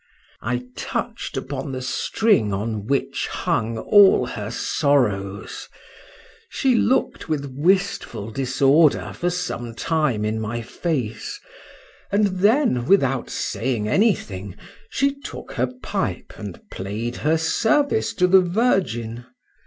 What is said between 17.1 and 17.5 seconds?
her